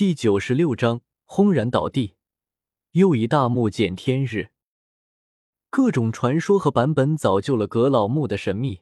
[0.00, 2.14] 第九十六章轰然倒地，
[2.92, 4.48] 又一大幕见天日。
[5.68, 8.80] 各种传说和版本造就了阁老墓的神秘，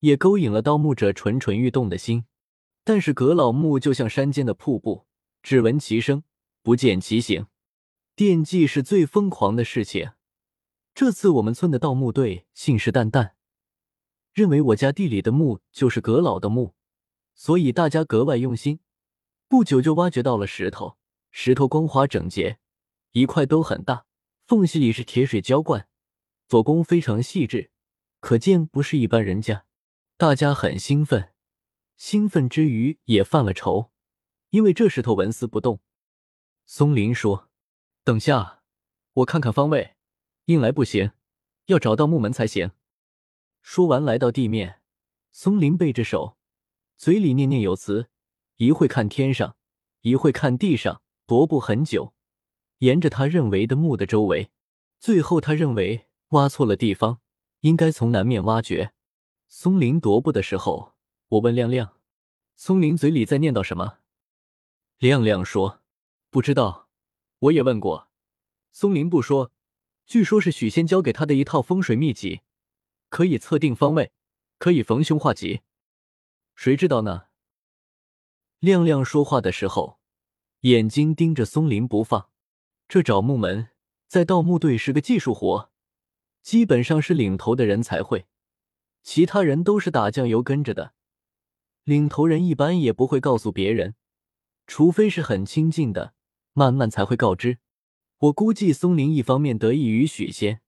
[0.00, 2.24] 也勾引了盗墓者蠢蠢欲动的心。
[2.82, 5.04] 但是阁老墓就像山间的瀑布，
[5.42, 6.22] 只闻其声，
[6.62, 7.46] 不见其形。
[8.16, 10.12] 惦记是最疯狂的事情。
[10.94, 13.32] 这次我们村的盗墓队信誓旦旦，
[14.32, 16.72] 认为我家地里的墓就是阁老的墓，
[17.34, 18.80] 所以大家格外用心。
[19.48, 20.98] 不久就挖掘到了石头，
[21.30, 22.58] 石头光滑整洁，
[23.12, 24.04] 一块都很大，
[24.46, 25.88] 缝隙里是铁水浇灌。
[26.46, 27.70] 做工非常细致，
[28.20, 29.64] 可见不是一般人家。
[30.18, 31.32] 大家很兴奋，
[31.96, 33.90] 兴奋之余也犯了愁，
[34.50, 35.80] 因为这石头纹丝不动。
[36.66, 37.48] 松林说
[38.04, 38.62] ：“等下，
[39.14, 39.96] 我看看方位，
[40.44, 41.12] 硬来不行，
[41.66, 42.72] 要找到木门才行。”
[43.62, 44.82] 说完，来到地面，
[45.32, 46.36] 松林背着手，
[46.98, 48.10] 嘴里念念有词，
[48.58, 49.56] 一会看天上，
[50.02, 52.12] 一会看地上，踱步很久，
[52.78, 54.50] 沿着他认为的墓的周围，
[55.00, 56.04] 最后他认为。
[56.32, 57.22] 挖错了地方，
[57.60, 58.92] 应该从南面挖掘。
[59.48, 60.92] 松林踱步的时候，
[61.28, 61.96] 我问亮亮
[62.54, 64.00] ：“松林嘴里在念叨什么？”
[65.00, 65.80] 亮亮说
[66.28, 66.90] ：“不知道，
[67.38, 68.10] 我也问过。”
[68.72, 69.52] 松林不说，
[70.04, 72.42] 据说是许仙教给他的一套风水秘籍，
[73.08, 74.12] 可以测定方位，
[74.58, 75.62] 可以逢凶化吉。
[76.54, 77.27] 谁知道呢？
[78.60, 80.00] 亮亮说话的时候，
[80.62, 82.28] 眼睛盯着松林不放。
[82.88, 83.68] 这找木门，
[84.08, 85.70] 在盗墓队是个技术活。
[86.42, 88.26] 基本上是领头的人才会，
[89.02, 90.94] 其他人都是打酱油跟着的。
[91.84, 93.94] 领头人一般也不会告诉别人，
[94.66, 96.14] 除非是很亲近的，
[96.52, 97.58] 慢慢才会告知。
[98.18, 100.62] 我估计松林一方面得益于许仙，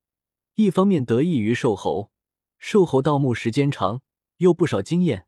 [0.55, 2.13] 一方面得益于瘦猴。
[2.59, 4.03] 瘦猴盗墓时间长，
[4.37, 5.27] 有不少经验。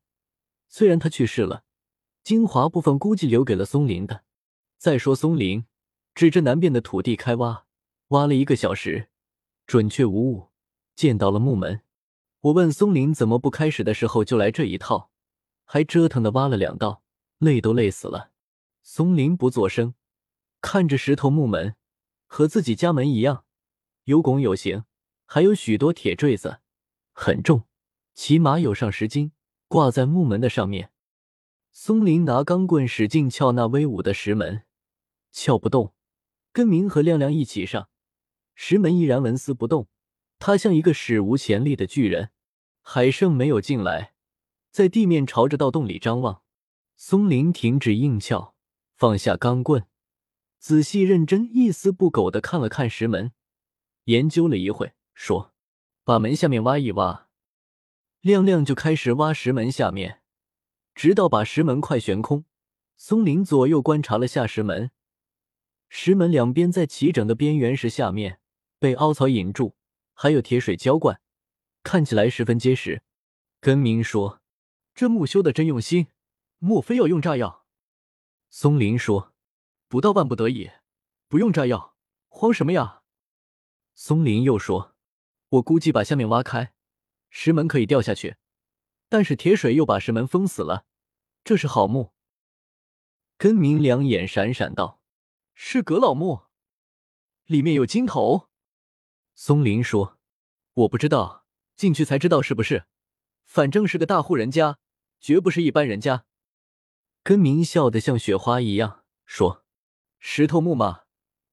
[0.69, 1.65] 虽然他去世了，
[2.25, 4.25] 精华部分估计留给了松林的。
[4.79, 5.65] 再说松林
[6.15, 7.67] 指着南边的土地开挖，
[8.09, 9.09] 挖了一个小时。
[9.67, 10.51] 准确无误，
[10.95, 11.83] 见到了木门。
[12.41, 15.11] 我问松林怎么不开始的时候就来这一套，
[15.65, 17.03] 还折腾的挖了两道，
[17.39, 18.33] 累都累死了。
[18.83, 19.95] 松林不作声，
[20.61, 21.77] 看着石头木门，
[22.27, 23.45] 和自己家门一样，
[24.05, 24.85] 有拱有形，
[25.25, 26.59] 还有许多铁坠子，
[27.13, 27.65] 很重，
[28.15, 29.33] 起码有上十斤，
[29.69, 30.92] 挂在木门的上面。
[31.75, 34.65] 松林拿钢棍使劲撬那威武的石门，
[35.33, 35.95] 撬不动，
[36.53, 37.89] 跟明和亮亮一起上。
[38.55, 39.89] 石门依然纹丝不动，
[40.39, 42.31] 他像一个史无前例的巨人。
[42.83, 44.13] 海胜没有进来，
[44.71, 46.43] 在地面朝着盗洞里张望。
[46.95, 48.55] 松林停止硬撬，
[48.95, 49.87] 放下钢棍，
[50.59, 53.33] 仔细认真、一丝不苟的看了看石门，
[54.05, 55.55] 研究了一会，说
[56.05, 57.29] ：“把门下面挖一挖。”
[58.21, 60.22] 亮亮就开始挖石门下面，
[60.95, 62.45] 直到把石门快悬空。
[62.97, 64.91] 松林左右观察了下石门，
[65.89, 68.39] 石门两边在齐整的边缘石下面。
[68.79, 69.77] 被凹槽引住，
[70.13, 71.21] 还有铁水浇灌，
[71.85, 73.05] 看起来十分结实。
[73.61, 74.41] 根明说
[74.93, 76.09] ：“这木修的真用心，
[76.59, 77.65] 莫非要用炸药？”
[78.51, 79.33] 松林说
[79.87, 80.71] ：“不到万不得已，
[81.29, 81.95] 不用炸药，
[82.29, 83.03] 慌什么呀？”
[83.95, 84.97] 松林又说
[85.51, 86.73] ：“我估计把下面挖开，
[87.31, 88.35] 石门可以掉下去，
[89.13, 90.87] 但是铁水又把石门封死了，
[91.45, 92.15] 这是好墓。”
[93.37, 95.03] 根明两眼闪闪道
[95.53, 96.45] ：“是阁老墓，
[97.45, 98.49] 里面有金头。”
[99.37, 100.19] 松林说
[100.73, 101.45] ：“我不知道，
[101.77, 102.87] 进去才知道是不是。
[103.45, 104.79] 反正是个大户人家，
[105.21, 106.25] 绝不是一般人家。”
[107.23, 109.67] 根明笑得像雪花一样说
[110.19, 111.03] ：“石头木嘛，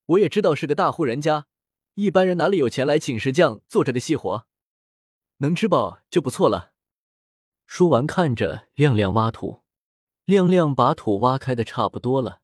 [0.06, 1.48] 我也知道是个大户人家，
[1.96, 4.48] 一般人哪里有钱来请石匠做这个细活？
[5.40, 6.72] 能吃饱就不错了。”
[7.72, 9.62] 说完，看着亮亮挖土，
[10.26, 12.42] 亮亮把土挖开的差不多了，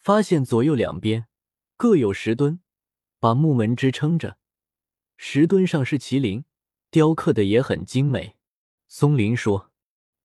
[0.00, 1.28] 发现左右两边
[1.76, 2.58] 各有石墩，
[3.20, 4.38] 把木门支撑着。
[5.16, 6.44] 石墩上是麒麟，
[6.90, 8.36] 雕刻的也很精美。
[8.88, 9.70] 松林说：“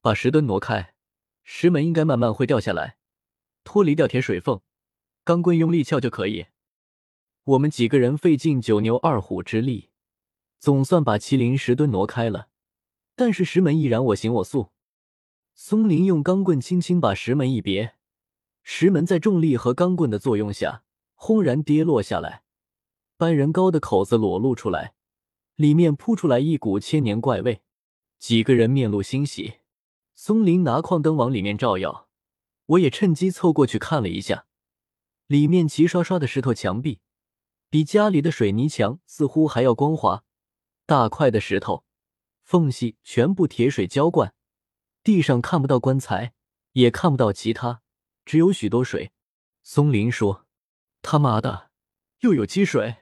[0.02, 0.96] 把石墩挪开，
[1.44, 2.98] 石门应该慢慢会掉下来，
[3.64, 4.60] 脱离掉铁水缝，
[5.24, 6.48] 钢棍用力撬就可以。”
[7.46, 9.92] 我们几个人费尽九牛二虎之力，
[10.58, 12.48] 总算把麒麟石墩挪开了，
[13.16, 14.72] 但是石门依然我行我素。
[15.54, 17.96] 松林用钢棍轻轻把石门一别，
[18.62, 20.84] 石门在重力和钢棍的作用下，
[21.14, 22.44] 轰然跌落下来。
[23.16, 24.96] 半人高的口子裸露出来，
[25.56, 27.62] 里面扑出来一股千年怪味。
[28.20, 29.60] 几个人面露欣喜。
[30.14, 32.10] 松林拿矿灯往里面照耀，
[32.66, 34.46] 我也趁机凑过去看了一下。
[35.28, 37.00] 里面齐刷刷的石头墙壁，
[37.70, 40.26] 比家里的水泥墙似乎还要光滑。
[40.86, 41.85] 大块的石头，
[42.46, 44.34] 缝隙全部铁水浇灌。
[45.04, 46.34] 地上看不到棺材，
[46.74, 47.82] 也看不到其他，
[48.24, 49.12] 只有许多水。
[49.64, 50.46] 松林说
[51.02, 51.72] ：“他妈的，
[52.20, 52.98] 又有积水。”